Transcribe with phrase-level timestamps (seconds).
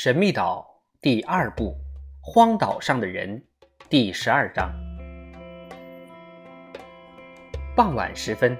[0.00, 0.64] 神秘岛
[1.02, 1.70] 第二部
[2.20, 3.36] 《荒岛上的人》
[3.88, 4.70] 第十二章。
[7.74, 8.56] 傍晚时分，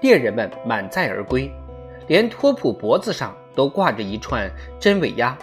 [0.00, 1.52] 猎人们满载而归，
[2.08, 4.50] 连托普脖子上都挂着一串
[4.80, 5.36] 真尾鸭，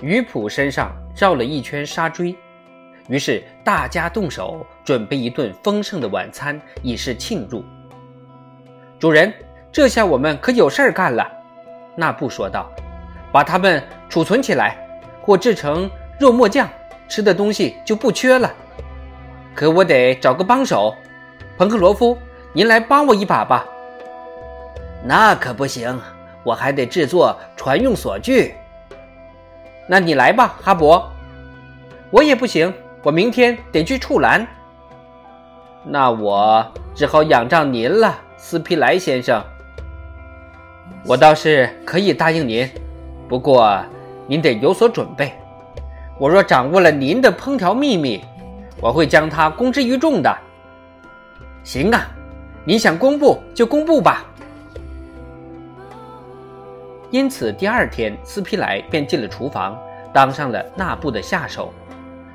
[0.00, 2.34] 鱼普身上绕了一圈沙锥。
[3.10, 7.62] 于是大家动手准备一顿丰盛的晚餐，以示庆祝。
[8.98, 9.30] 主人，
[9.70, 11.30] 这下我们可有事儿干了。
[11.94, 12.72] 那布说道
[13.34, 14.78] ：“把它们储存起来，
[15.20, 16.68] 或制成肉末酱，
[17.08, 18.54] 吃的东西就不缺了。
[19.56, 20.94] 可我得找个帮手，
[21.58, 22.16] 彭克罗夫，
[22.52, 23.66] 您来帮我一把吧。”
[25.02, 26.00] 那可不行，
[26.44, 28.54] 我还得制作船用锁具。
[29.88, 31.02] 那你来吧，哈勃。
[32.12, 32.72] 我也不行。
[33.02, 34.46] 我明天得去处栏，
[35.84, 36.64] 那我
[36.94, 39.44] 只好仰仗您了，斯皮莱先生。
[41.04, 42.70] 我倒是可以答应您，
[43.28, 43.84] 不过
[44.26, 45.32] 您得有所准备。
[46.18, 48.24] 我若掌握了您的烹调秘密，
[48.80, 50.32] 我会将它公之于众的。
[51.62, 52.06] 行啊，
[52.64, 54.24] 你想公布就公布吧。
[57.10, 59.78] 因此，第二天斯皮莱便进了厨房，
[60.12, 61.72] 当上了纳布的下手。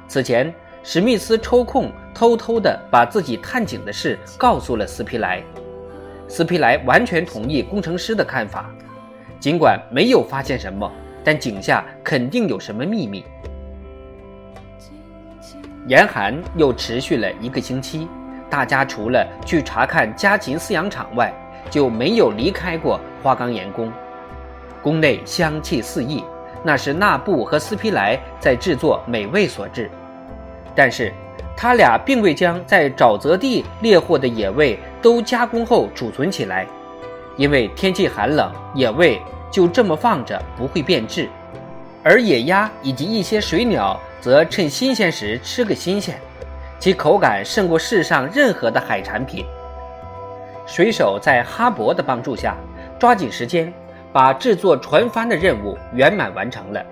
[0.07, 0.53] 此前，
[0.83, 5.43] 史密斯抽空偷偷地把自己探井的事告诉了斯皮莱。
[6.27, 8.69] 斯皮莱完全同意工程师的看法，
[9.39, 10.91] 尽管没有发现什么，
[11.23, 13.23] 但井下肯定有什么秘密。
[15.87, 18.07] 严寒又持续了一个星期，
[18.49, 21.33] 大家除了去查看家禽饲养场外，
[21.69, 23.91] 就没有离开过花岗岩宫。
[24.83, 26.23] 宫内香气四溢，
[26.63, 29.89] 那是纳布和斯皮莱在制作美味所致。
[30.75, 31.13] 但是，
[31.57, 36.67] 他俩并未将在沼泽地猎获的野味都加工后储存起来，
[37.39, 41.29] 因为天气寒冷，野味就这么放着不会变质，
[42.03, 46.19] 而野鸭以及一些水鸟则趁新鲜时吃个新鲜，
[46.79, 49.45] 其口感胜过世上任何的海产品。
[50.67, 52.57] 水手在哈勃的帮助下，
[52.99, 53.73] 抓紧时间
[54.11, 56.85] 把制作船帆的任务圆满完成了。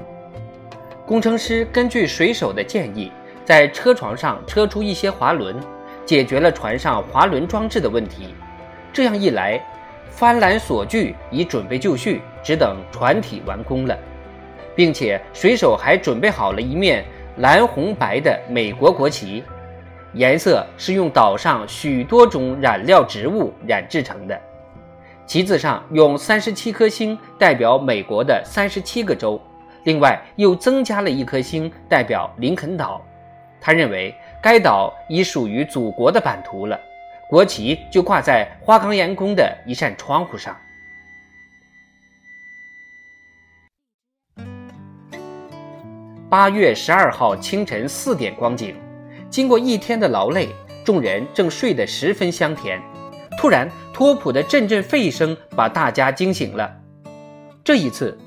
[1.06, 3.12] 工程师根据水手的建议。
[3.44, 5.56] 在车床上车出一些滑轮，
[6.06, 8.36] 解决了船上滑轮装置的问题。
[8.92, 9.58] 这样一来，
[10.18, 13.96] 帆缆锁具已准备就绪，只等船体完工了，
[14.76, 17.06] 并且水手还准备好了一面
[17.36, 19.44] 蓝红白的美国国旗，
[20.14, 24.36] 颜色是用岛上许多种染料植物染制成的。
[25.28, 29.40] 旗子上用三十七颗星代表美国的三十七个州，
[29.84, 33.00] 另外又增加了一颗星代表林肯岛。
[33.62, 36.80] 他认为该岛已属于祖国的版图了，
[37.30, 40.56] 国旗就挂在花岗岩宫的一扇窗户上。
[46.30, 48.76] 八月十二号清晨四点光景，
[49.30, 50.50] 经过一天的劳累，
[50.86, 52.82] 众人正睡得十分香甜。
[53.38, 56.74] 突然，托普的阵阵吠声把大家惊醒了。
[57.64, 58.18] 这一次，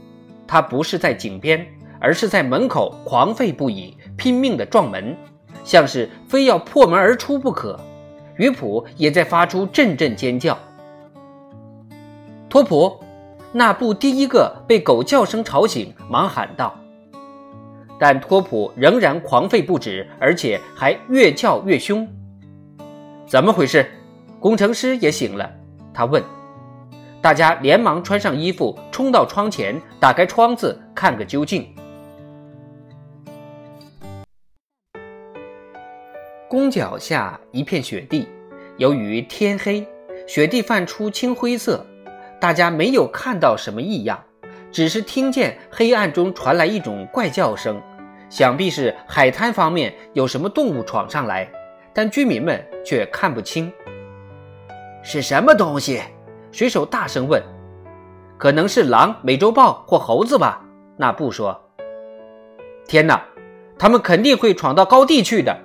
[0.47, 1.67] 他不是在井边，
[1.99, 3.97] 而是在门口狂吠不已。
[4.17, 5.17] 拼命地撞门，
[5.65, 7.79] 像是非要破门而出不可。
[8.41, 10.59] 鱼普也在发出阵阵尖叫。
[12.49, 12.99] 托普，
[13.53, 16.75] 那布第一个被狗叫声吵醒，忙喊道。
[17.99, 22.09] 但托普仍然狂吠不止，而且还越叫越凶。
[23.27, 23.87] 怎么回事？
[24.41, 25.51] 工程师也醒了，
[25.93, 26.25] 他问。
[27.21, 31.69] 大家连忙穿上衣服，冲到窗前，打开窗子看个究竟。
[36.51, 38.27] 宫脚下一片雪地，
[38.77, 39.87] 由于天黑，
[40.27, 41.87] 雪地泛出青灰色，
[42.41, 44.21] 大家没有看到什么异样，
[44.73, 47.81] 只是听见黑暗中传来一种怪叫声，
[48.29, 51.49] 想必是海滩方面有什么动物闯上来，
[51.95, 53.73] 但居民们却看不清
[55.05, 56.03] 是什么东西。
[56.51, 57.41] 水手大声问
[58.37, 60.61] ：“可能是狼、美洲豹或猴子吧？”
[60.99, 61.71] 那布说
[62.89, 63.25] ：“天哪，
[63.79, 65.57] 他们肯定会闯到高地去的。”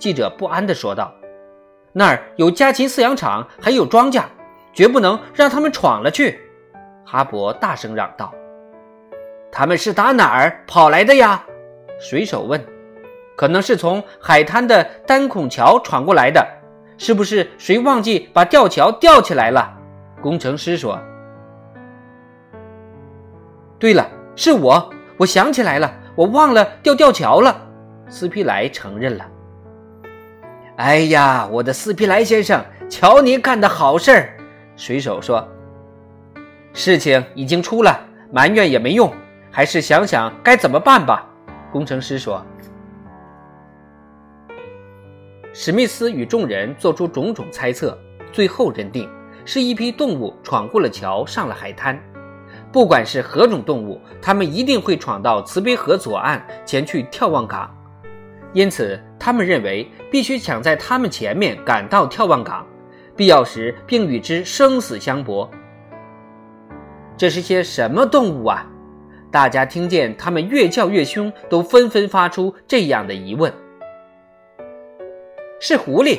[0.00, 1.12] 记者不安地说道
[1.92, 4.24] ：“那儿有家禽饲养场，还有庄稼，
[4.72, 6.40] 绝不能让他们闯了去。”
[7.04, 8.32] 哈勃大声嚷道
[9.52, 11.44] ：“他们是打哪儿跑来的呀？”
[12.00, 12.64] 水手问。
[13.36, 16.46] “可能是从海滩的单孔桥闯过来的，
[16.96, 19.76] 是不是谁忘记把吊桥吊起来了？”
[20.22, 20.98] 工程师说。
[23.78, 27.66] “对了，是我，我想起来了，我忘了吊吊桥了。”
[28.08, 29.26] 斯皮莱承认了。
[30.80, 34.34] 哎呀，我的斯皮莱先生，瞧您干的好事儿！
[34.76, 35.46] 水手说
[36.72, 38.00] ：“事情已经出了，
[38.32, 39.12] 埋怨也没用。
[39.50, 41.28] 还是想想该怎么办吧。
[41.70, 42.42] 工程师说。
[45.52, 47.98] 史密斯与众人做出种种猜测，
[48.32, 49.06] 最后认定
[49.44, 52.00] 是一批动物闯过了桥，上了海滩。
[52.72, 57.70] 不管是何种动物，他们一定会闯到慈悲河左岸，前去眺望港。
[58.52, 62.66] 因此，他们认为必须抢在他们前面赶到眺望港，
[63.16, 65.48] 必要时并与之生死相搏。
[67.16, 68.66] 这是些什么动物啊？
[69.30, 73.52] 大家听见他们越叫越凶，都纷纷发出这样的疑问。
[75.60, 76.18] 是狐狸，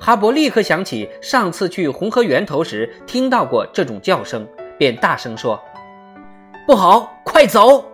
[0.00, 4.44] 哈勃立刻想起上次去红河源头时听到过这种叫声，
[4.76, 5.62] 便大声说
[6.66, 7.84] ：“不好，快走！”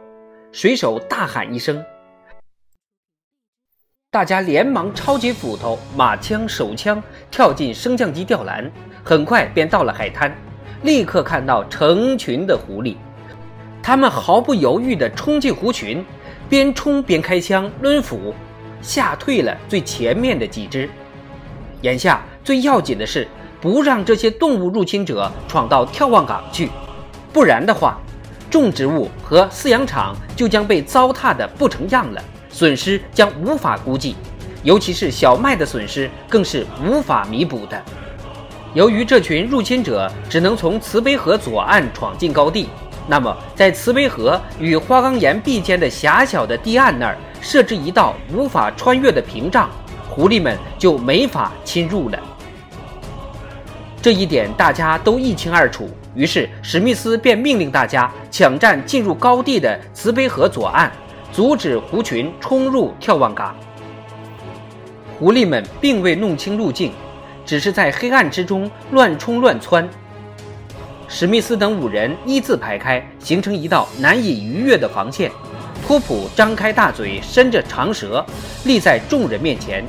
[0.52, 1.84] 水手大喊一声，
[4.14, 7.02] 大家连忙抄起斧头、马枪、手枪，
[7.32, 8.70] 跳进升降机吊篮，
[9.02, 10.32] 很快便到了海滩，
[10.84, 12.94] 立刻看到成群的狐狸，
[13.82, 16.04] 他们毫不犹豫地冲进狐群，
[16.48, 18.32] 边冲边开枪抡斧。
[18.80, 20.88] 吓退了最前面的几只。
[21.82, 23.26] 眼下最要紧的是
[23.60, 26.70] 不让这些动物入侵者闯到眺望港去，
[27.32, 27.98] 不然的话，
[28.48, 32.22] 种植物和饲养场就将被糟蹋的不成样了，
[32.54, 34.14] 损失将无法估计，
[34.62, 37.82] 尤其是小麦的损失更是无法弥补的。
[38.74, 42.68] 由于这群入侵者只能从慈悲河左岸闯进高地，
[43.08, 47.18] 那么在慈悲河与花岗岩壁间的狭小的堤岸那儿。
[47.40, 49.68] 设置一道无法穿越的屏障，
[50.08, 52.18] 狐狸们就没法侵入了。
[54.00, 55.90] 这一点大家都一清二楚。
[56.14, 60.90] 于是史密斯便命令大家抢占进入高地的慈悲河左岸，
[61.34, 63.56] 阻止狐群冲入眺望岗。
[65.18, 66.92] 狐狸们并未弄清路径，
[67.44, 69.88] 只是在黑暗之中乱冲乱窜。
[71.08, 75.28] 史密斯等五人一字排开，形成一道难以逾越的防线。
[75.84, 78.24] 托普张开大嘴，伸着长舌，
[78.64, 79.84] 立在众人面前。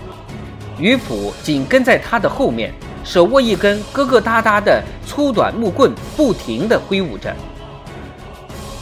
[0.79, 7.31] 鱼普紧跟在他的后面，手握一根疙疙瘩瘩的粗短木棍，不停地挥舞着。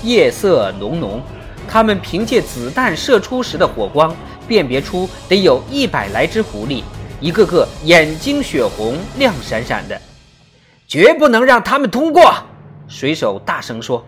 [0.02, 1.22] 夜色浓浓，
[1.68, 4.16] 他们凭借子弹射出时的火光，
[4.48, 6.84] 辨别出得有一百来只狐狸，
[7.20, 10.00] 一个个眼睛血红，亮闪闪的。
[10.88, 12.32] 绝不能让他们通过！
[12.88, 14.06] 水手大声说：“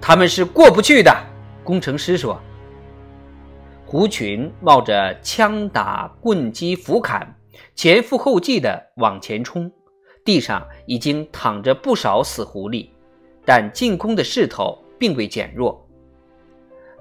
[0.00, 1.14] 他们是过不去的。”
[1.62, 2.40] 工程师说
[3.86, 7.36] ：“狐群冒着枪打、棍击、斧砍，
[7.76, 9.70] 前赴后继地往前冲。
[10.24, 12.88] 地上已经躺着不少死狐狸，
[13.44, 15.83] 但进攻的势头并未减弱。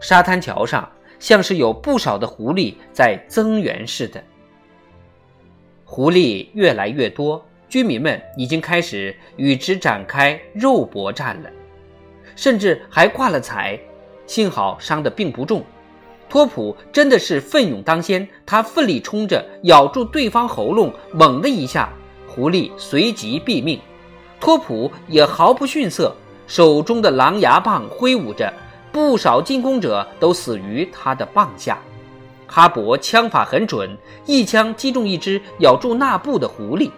[0.03, 4.21] 沙滩桥上像是有不少的狐狸在增援似的。
[5.85, 11.49] 狐狸越来越多，居民们已经开始与之展开肉搏战了，
[12.35, 13.79] 甚至还挂了彩。”
[14.27, 15.63] 幸好伤的并不重，
[16.29, 21.93] 托普真的是奋勇当先，他奋力冲着，咬住对方喉咙，猛的一下，
[22.27, 23.79] 狐狸随即毙命。
[24.39, 26.13] 托普也毫不逊色，
[26.45, 28.51] 手中的狼牙棒挥舞着，
[28.93, 31.79] 不少进攻者都死于他的棒下。
[32.47, 33.97] 哈勃枪法很准，
[34.27, 36.91] 一枪击中一只咬住那布的狐狸。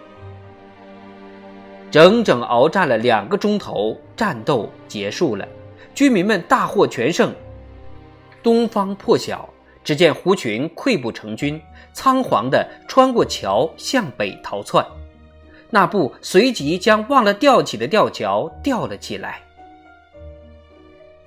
[1.90, 5.48] 整整鏖战了两个钟头，战斗结束了。
[5.94, 7.32] 居民们大获全胜。
[8.42, 9.48] 东方破晓，
[9.82, 11.58] 只见狐群溃不成军，
[11.94, 14.84] 仓皇地穿过桥向北逃窜。
[15.70, 19.40] 那布随即将忘了吊起的吊桥吊了起来。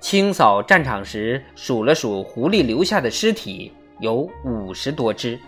[0.00, 5.38] 清扫战场时，数了数狐狸留下的尸体，有五十多只。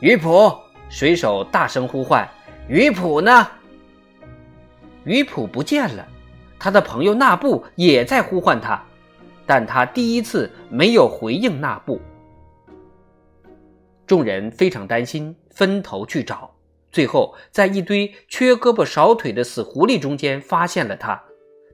[0.00, 0.50] 鱼普，
[0.88, 2.26] 水手大声呼唤
[2.66, 3.46] ：“鱼普呢？”
[5.04, 6.08] 鱼普不见了。
[6.58, 8.82] 他的朋友纳布也在呼唤他，
[9.44, 12.00] 但他第一次没有回应纳布。
[14.06, 16.54] 众人非常担心，分头去找，
[16.90, 21.22] 最后在一堆缺胳膊少腿的死狐狸中间发现了他。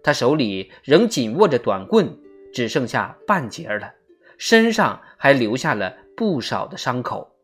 [0.02, 2.18] 他手里仍紧握着短棍，
[2.52, 3.92] 只剩下半截了，
[4.38, 7.34] 身上还留下了不少的伤口。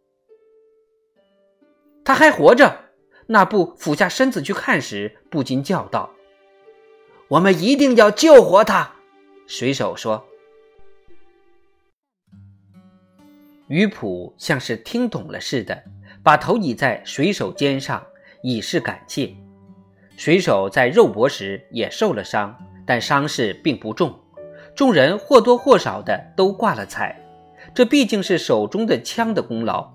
[2.04, 2.84] 他还活着。
[3.28, 6.14] 那布俯下身子去看时，不禁叫道。
[7.26, 8.94] 我们一定要救活他，
[9.48, 10.24] 水手说。
[13.66, 15.82] 鱼普像是听懂了似的，
[16.22, 18.06] 把头倚在水手肩上，
[18.44, 19.34] 以示感谢。
[20.16, 22.56] 水手在肉搏时也受了伤，
[22.86, 24.12] 但伤势并不重。
[24.74, 27.18] 众人或多或少的都挂了彩，
[27.74, 29.90] 这毕竟是手中的枪的功劳。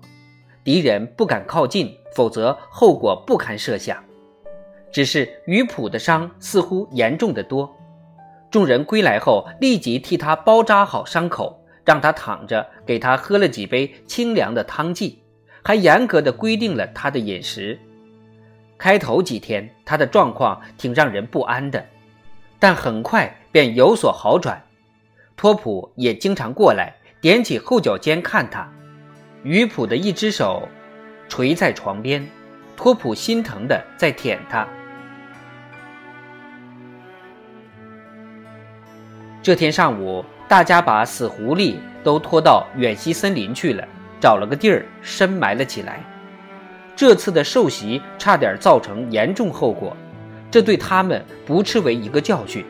[0.64, 4.02] 敌人不敢靠近，否则后果不堪设想。
[4.92, 7.74] 只是鱼普的伤似乎严重的多，
[8.50, 15.22] 众人归来后，立即替他包扎好伤口，让他躺着，给他喝了几杯清凉的汤剂，
[15.64, 17.78] 还严格的规定了他的饮食。
[18.82, 21.86] 开头几天，他的状况挺让人不安的，
[22.58, 24.60] 但很快便有所好转。
[25.36, 28.68] 托普也经常过来，踮起后脚尖看他。
[29.44, 30.68] 于普的一只手
[31.28, 32.28] 垂在床边，
[32.76, 34.66] 托普心疼的在舔他。
[39.44, 43.86] 这天上午，大家把死狐狸都拖到远西森林去了，
[44.20, 46.00] 找了个地儿深埋了起来。
[46.94, 49.96] 这次的受袭差点造成严重后果，
[50.50, 52.64] 这对他们不斥为一个教训。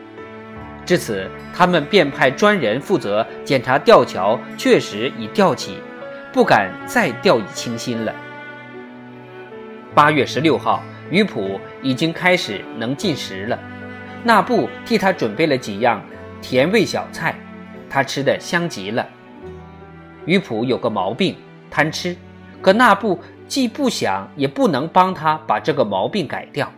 [0.85, 5.77] 至此，他们便派专人负责检查吊桥，确实已吊起，
[6.31, 8.13] 不敢再掉以轻心了。
[9.93, 13.59] 八月十六号，鱼普已经开始能进食了，
[14.23, 16.01] 纳布替他准备了几样。
[16.41, 17.33] 甜味小菜，
[17.89, 19.07] 他吃的香极了。
[20.25, 21.37] 鱼普有个毛病，
[21.71, 22.13] 贪吃，
[22.61, 23.17] 可那布
[23.53, 26.73] 既不想也不能帮他把这个毛病改掉。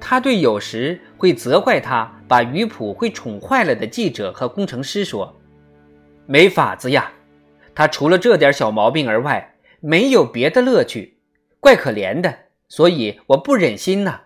[0.00, 5.32] 他对有时会责怪他把鱼普会宠坏了的记者和工程师说
[6.26, 7.12] ：“没法子呀，
[7.72, 11.18] 他除了这点小毛病而外，没有别的乐趣，
[11.60, 12.36] 怪可怜的。
[12.66, 14.22] 所以我不忍心呐。”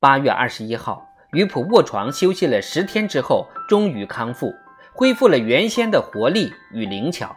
[0.00, 1.06] 八月二十一号。
[1.30, 4.52] 于普卧床休息了十天之后，终于康复，
[4.92, 7.36] 恢复了原先的活力与灵巧。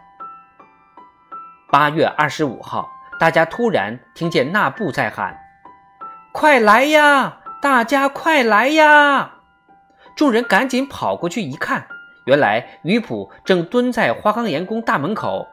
[1.72, 5.40] 八月二十五号，大家突然听见纳布在喊
[6.34, 7.38] ：“快来呀！
[7.62, 9.36] 大家快来呀！”
[10.14, 11.88] 众人赶紧跑过去一看，
[12.26, 15.48] 原来于普正蹲在花岗岩宫大门口，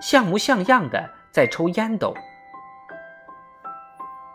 [0.00, 2.14] 像模像样的在抽烟斗。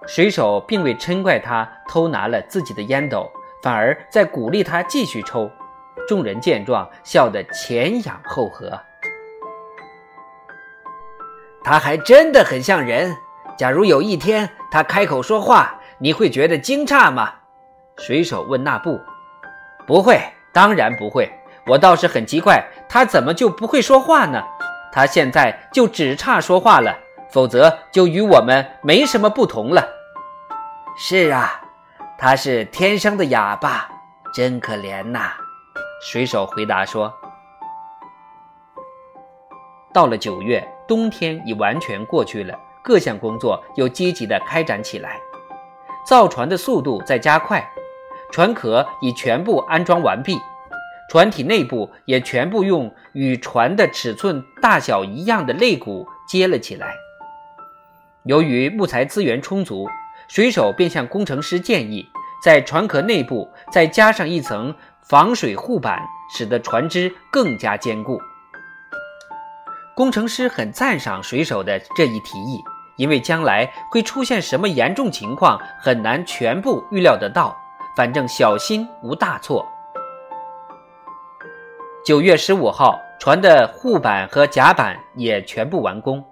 [0.05, 3.31] 水手并未嗔怪他偷拿了自己的烟斗。
[3.63, 5.49] 反而在鼓励他继续抽，
[6.07, 8.77] 众人见状笑得前仰后合。
[11.63, 13.15] 他还真的很像人。
[13.57, 17.33] 假如有一天他开口说话，你会觉得惊诧吗？
[17.97, 18.99] 水手问纳布。
[19.85, 20.21] 不会，
[20.53, 21.31] 当然不会。
[21.65, 24.43] 我倒是很奇怪，他怎么就不会说话呢？
[24.91, 26.97] 他现在就只差说话了，
[27.31, 29.87] 否则就与我们没什么不同了。
[30.97, 31.61] 是啊。
[32.21, 33.89] 他是天生的哑巴，
[34.33, 35.31] 真可怜呐！
[36.01, 37.13] 水手回答说
[39.93, 45.17] ：“到了九月，冬天已完全过去了，各项工作又积极地开展起来，
[46.05, 47.65] 造船的速度在加快，
[48.31, 50.37] 船壳已全部安装完毕，
[51.09, 56.93] 船体内部也全部用与船的尺寸大小一样的肋骨接了起来。
[58.23, 59.87] 由于木材资源充足。”
[60.29, 62.07] 水手便向工程师建议，
[62.43, 65.99] 在船壳内部再加上一层防水护板，
[66.31, 68.21] 使得船只更加坚固。
[69.99, 72.63] 工程师很赞赏水手的这一提议，
[72.95, 77.53] 因为将来会出现什么严重情况，很难全部预料得到。
[77.97, 79.67] 反正小心无大错。
[82.05, 86.23] 九月十五号，船的护板和甲板也全部完工，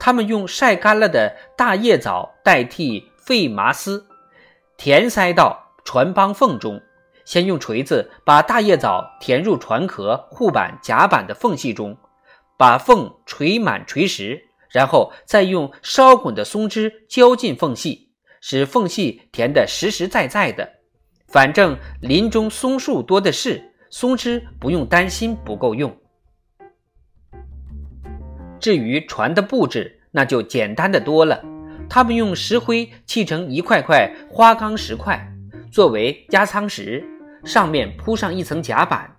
[0.00, 3.08] 他们用晒干了的大叶藻代替。
[3.24, 4.04] 废麻丝
[4.76, 6.82] 填塞到船帮缝中，
[7.24, 11.96] 先用锤子把大叶藻填入船壳、护板、甲板的缝隙中，
[12.62, 20.74] 把缝锤满锤实，然后再用烧滚的松脂浇进缝隙，使缝隙填得实实在在的。
[21.26, 25.92] 反正林中松树多的是，松脂不用担心不够用。
[28.60, 31.42] 至于船的布置，那就简单的多了。
[31.90, 35.20] 他们用石灰砌成一块块花岗石块，
[35.72, 37.04] 作为加舱石，
[37.44, 39.16] 上面铺上一层甲板。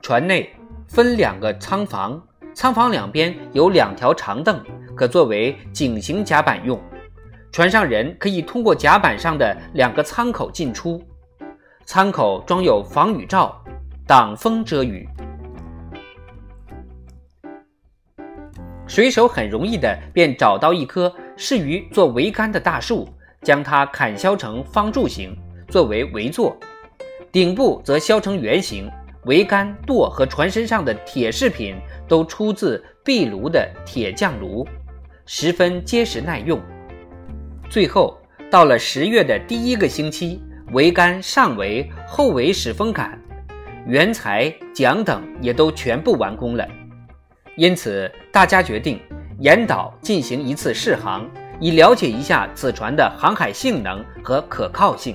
[0.00, 0.48] 船内
[0.86, 2.27] 分两个舱房，
[2.58, 4.60] 舱房两边有两条长凳，
[4.96, 6.76] 可作为井形甲板用。
[7.52, 11.00] 船上人可以通过甲板上的两个舱口进出，
[11.86, 13.56] 舱口装有防雨罩，
[14.08, 15.08] 挡风遮雨。
[18.88, 23.08] 水手很容易的便找到一棵适于做桅杆的大树，
[23.40, 25.32] 将它砍削成方柱形，
[25.68, 26.56] 作为围座；
[27.30, 28.90] 顶部则削成圆形。
[29.28, 31.76] 桅杆、舵和船身上的铁饰品
[32.08, 34.66] 都出自壁炉的铁匠炉，
[35.26, 36.58] 十分结实耐用。
[37.68, 38.18] 最后
[38.50, 40.42] 到了十月的第一个星期，
[40.72, 43.20] 桅杆上围、后围始风杆、
[43.86, 46.66] 原材、桨等也都全部完工了。
[47.54, 48.98] 因此，大家决定
[49.40, 51.28] 沿岛进行一次试航，
[51.60, 55.14] 以了解一下此船的航海性能和可靠性。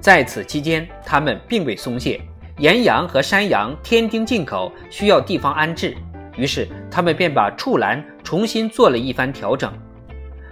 [0.00, 2.20] 在此期间，他们并未松懈。
[2.58, 5.96] 岩羊和山羊添丁进口，需要地方安置，
[6.36, 9.72] 于是他们便把畜栏重新做了一番调整。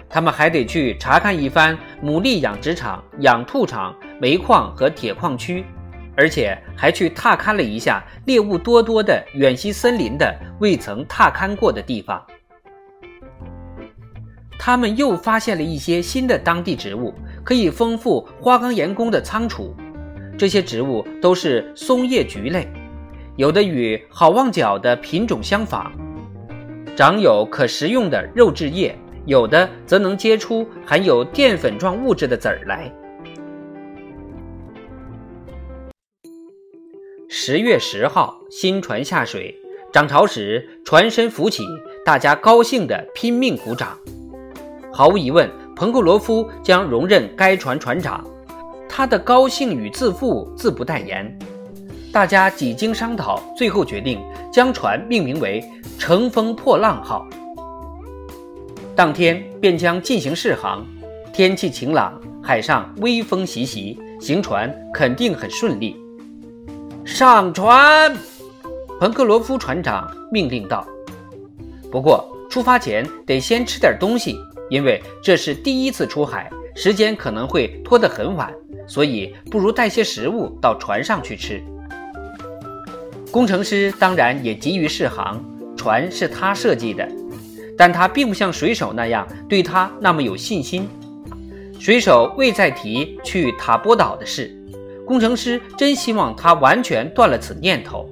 [0.08, 5.64] 他们还得去查看一番牡蛎养殖场、养兔场、煤矿和铁矿区，
[6.16, 12.24] 而且还去踏勘了一下猎物多多的远西森林的未曾踏勘过的地方。
[14.58, 17.12] 他们又发现了一些新的当地植物，
[17.46, 19.72] 可以丰富花岗岩宫的仓储。
[20.36, 22.68] 这些植物都是松叶菊类，
[23.36, 25.92] 有的与好望角的品种相仿，
[26.96, 32.92] 长有可食用的肉质叶；有的则能结出含有淀粉状物质的籽儿来。
[37.28, 39.54] 十月十号，新船下水，
[39.92, 41.62] 涨潮时船身浮起，
[42.04, 43.96] 大家高兴地拼命鼓掌。
[44.92, 48.24] 毫无疑问，彭克罗夫将荣任该船船长。
[48.88, 51.38] 他的高兴与自负自不待言。
[52.10, 54.18] 大家几经商讨，最后决定
[54.50, 55.62] 将船命名为
[56.00, 57.28] “乘风破浪号”。
[58.96, 60.82] 当天便将进行试航。
[61.30, 65.94] 天气晴朗，海上微风习习，行船肯定很顺利。
[67.04, 68.16] 上船！
[68.98, 70.86] 彭克罗夫船长命令道。
[71.92, 74.34] 不过出发前得先吃点东西，
[74.68, 78.52] 因为这是第一次出海，时间可能会拖得很晚。
[78.88, 81.60] 所以，不如带些食物到船上去吃。
[83.32, 85.44] 工程师当然也急于试航，
[85.76, 87.06] 船是他设计的，
[87.76, 90.88] 但他并不像水手那样对他那么有信心。
[91.78, 94.56] 水手未再提去塔波岛的事，
[95.04, 98.08] 工程师真希望他完全断了此念头。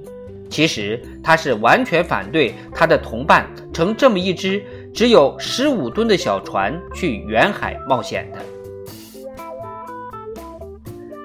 [0.49, 4.61] 其实，他是完全反对他的同伴乘这么一只
[4.95, 8.39] 只有十五吨的小船去远海冒险的。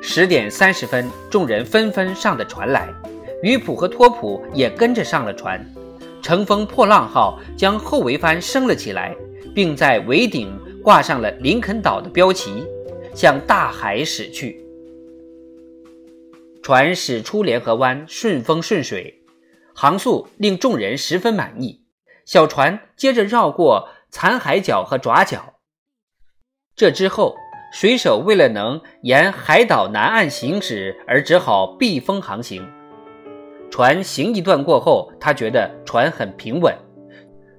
[0.03, 2.93] 十点三十分，众人纷纷上的船来，
[3.45, 5.65] 鱼普和托普也跟着上了船。
[6.21, 9.15] 乘风破浪号将后桅帆升了起来，
[9.55, 10.53] 并在桅顶
[10.83, 12.65] 挂上了林肯岛的标旗，
[13.15, 14.61] 向大海驶去。
[16.61, 19.23] 船驶出联合湾，顺风顺水，
[19.73, 21.80] 航速令众人十分满意。
[22.31, 25.55] 小船接着绕过残海角和爪角，
[26.77, 27.35] 这之后。
[27.73, 32.69] 水手为了能沿海岛南岸行驶，而只好避风航行。
[33.71, 36.75] 船行一段过后，他觉得船很平稳，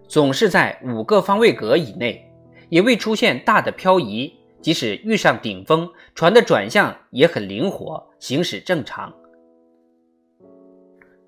[0.10, 2.30] 总是在五个方位格以内，
[2.68, 4.34] 也未出现大的漂移。
[4.62, 9.14] 即使遇上顶风，船的转向也很灵活，行驶正常。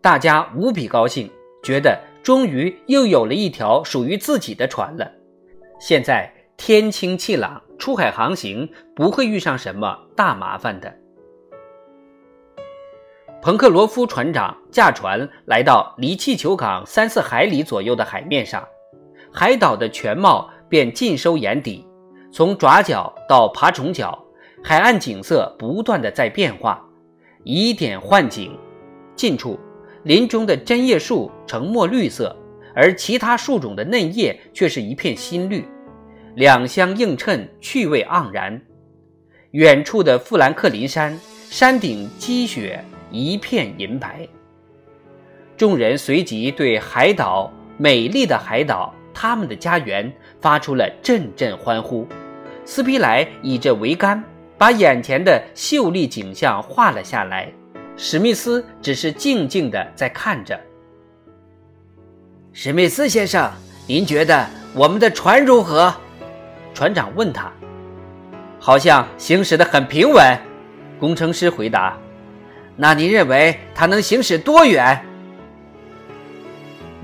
[0.02, 1.32] 大家无比高兴，
[1.64, 5.12] 觉得终于又有了一条属于自己的船了。
[5.80, 7.62] 现在天清气朗。
[7.84, 10.94] 出海航行不会遇上什么大麻烦的。
[13.42, 18.66] 彭克罗夫船长驾船来到离气球港三四海里左右的海面上，
[19.34, 21.86] 海岛的全貌便尽收眼底。
[22.32, 24.18] 从爪角到爬虫角，
[24.64, 26.82] 海岸景色不断的在变化，
[27.44, 28.58] 以点换景。
[29.14, 29.60] 近处，
[30.04, 32.36] 林中的针叶树呈墨绿色，
[32.76, 35.66] 而其他树种的嫩叶却是一片新绿。
[36.36, 38.62] 两相映衬，趣味盎然。
[39.52, 41.18] 远处的富兰克林山，
[41.50, 44.28] 山顶积雪一片银白。
[45.56, 50.12] 众人随即对海岛美丽的海岛，他们的家园，
[50.42, 52.06] 发出了阵阵欢呼。
[52.66, 54.22] 斯皮莱以这桅杆，
[54.58, 57.54] 把眼前的秀丽景象画了下来。
[57.96, 60.60] 史密斯只是静静地在看着。
[62.52, 63.52] 史密斯先生，
[63.88, 65.94] 您觉得我们的船如何？
[66.74, 67.52] 船长问他
[68.60, 70.40] ：“好像行驶的很平稳。”
[71.00, 71.98] 工程师回答
[72.76, 75.06] ：“那您认为它能行驶多远？”“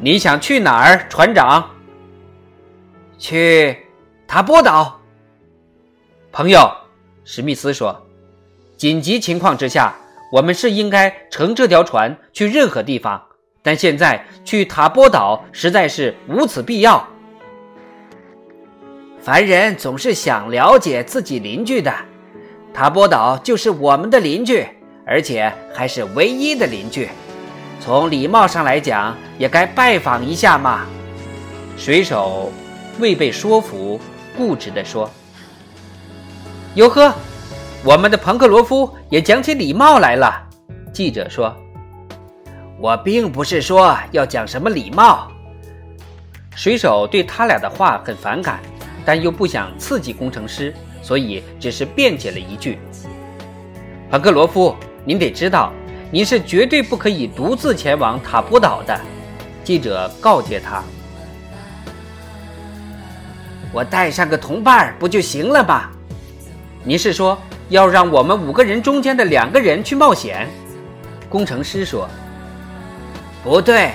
[0.02, 1.70] 你想去哪儿，船长
[3.20, 3.78] ？”“去
[4.28, 5.00] 塔波岛。”
[6.32, 6.72] 朋友，
[7.24, 8.08] 史密斯说
[8.78, 9.96] ：“紧急情况之下，
[10.32, 13.22] 我们是应该乘这条船去任何地方，
[13.62, 17.08] 但现在去塔波岛实在是无此必要。”
[19.22, 21.94] 凡人总是想了解自己邻居的，
[22.74, 24.66] 塔波岛就是我们的邻居，
[25.06, 27.10] 而且还是唯一的邻居。
[27.82, 30.86] 从礼貌上来讲，也该拜访一下嘛。
[31.78, 32.52] 水手
[33.00, 34.00] 未被说服，
[34.38, 35.10] 固执地说
[36.76, 37.14] ：“哟呵，
[37.84, 40.48] 我们的朋克罗夫也讲起礼貌来了。”
[40.94, 41.56] 记者说
[42.80, 45.32] ：“我并不是说要讲什么礼貌。”
[46.56, 48.60] 水手对他俩的话很反感。
[49.06, 52.78] 但又不想刺激工程师，所以只是辩解了一句
[54.12, 55.74] ：“朋克罗夫，您得知道，
[56.12, 59.00] 您是绝对不可以独自前往塔波岛的。”
[59.64, 60.84] 记者告诫他
[63.74, 65.90] ：“我带上个同伴不就行了吗？”
[66.84, 67.36] 您是说
[67.70, 70.50] 要让我们五个人中间的两个人去冒险？
[71.30, 72.10] 工程师说
[73.44, 73.92] ：“不对，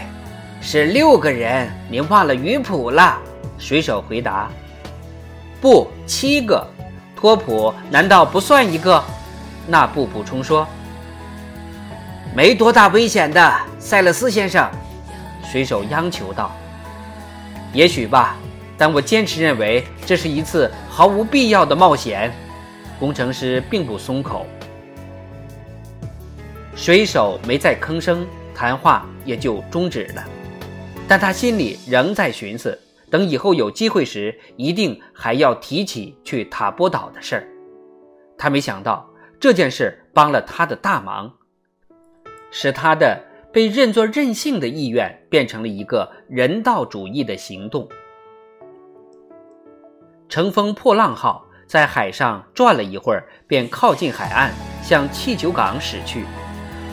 [0.60, 1.68] 是六个人。
[1.90, 3.18] 您忘了鱼谱了。”
[3.58, 4.48] 水手回答
[5.60, 6.64] ：“不，七个。
[7.16, 9.02] 托普难道不算一个？”
[9.66, 10.64] 那布补充说
[12.32, 14.70] ：“没多大危险的，塞勒斯先生。”
[15.50, 16.54] 水手央求道
[17.72, 18.36] ：“也许吧，
[18.78, 22.32] 但我坚持认为这是一次毫无必要的冒险。”
[22.98, 24.46] 工程师并不松口。
[26.76, 30.24] 水手没再吭声，谈话也就终止了。
[31.06, 32.78] 但他心里仍在寻思。
[33.10, 37.46] 等以后有机会时，一定还要提起去塔波岛的事儿。
[38.36, 41.32] 他没想到这件事帮了他的大忙，
[42.50, 47.88] 使他的被认作任性的意愿变成了一个人道主义的行动。
[50.28, 56.24] 乘风破浪号在海上转了一会儿，便靠近海岸，向气球港驶去。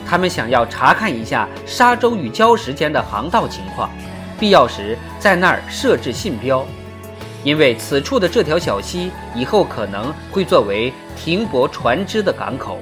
[0.06, 3.90] 他们想要查看一下沙洲与礁石间的航道情况。
[4.38, 6.66] 必要时在那儿设置信标，
[7.44, 12.80] 因为此处的这条小溪以后可能会作为停泊船只的港口。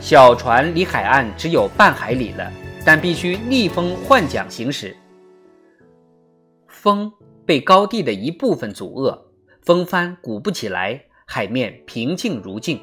[0.00, 2.50] 小船离海岸只有半海里了，
[2.84, 4.96] 但必须逆风换桨行驶。
[6.66, 7.12] 风
[7.50, 9.22] 被高地的一部分阻遏，
[9.60, 12.80] 风帆鼓不起来，海面平静如镜，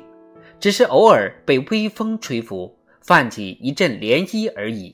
[0.59, 4.93] 只是偶尔被微风吹拂，泛起一阵涟漪而已。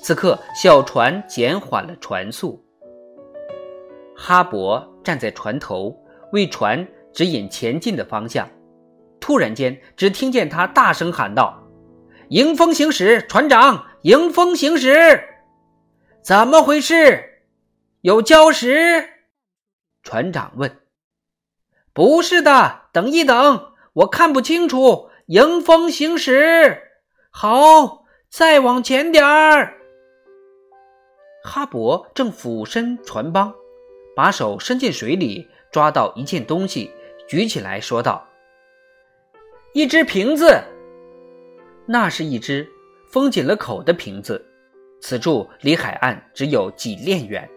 [0.00, 2.64] 此刻，小船减缓了船速。
[4.16, 5.94] 哈勃站在船头，
[6.32, 8.48] 为船指引前进的方向。
[9.20, 11.62] 突然间，只听见他大声喊道
[12.30, 13.84] ：“迎风行驶，船长！
[14.00, 15.22] 迎风行驶！”
[16.24, 17.33] 怎么回事？
[18.04, 19.08] 有礁石？
[20.02, 20.82] 船长问。
[21.94, 25.08] “不是的，等一等，我看不清楚。
[25.28, 26.82] 迎风行驶，
[27.30, 29.78] 好，再往前点儿。”
[31.44, 33.54] 哈勃正俯身船帮，
[34.14, 36.90] 把手伸进水里，抓到一件东西，
[37.26, 38.28] 举起来说道
[39.72, 40.62] ：“一只瓶子。
[41.86, 42.68] 那是一只
[43.08, 44.44] 封紧了口的瓶子。
[45.00, 47.48] 此处离海岸只有几链远。”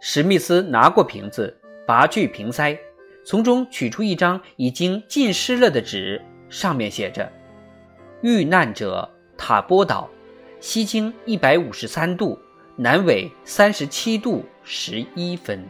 [0.00, 1.54] 史密斯拿过瓶子，
[1.86, 2.76] 拔去瓶塞，
[3.24, 7.30] 从中取出一张已经浸湿了的纸，上面写着
[8.22, 10.08] ：“遇难者塔波岛。”
[10.58, 12.38] 西经一百五十三度，
[12.76, 15.66] 南纬三十七度十一分。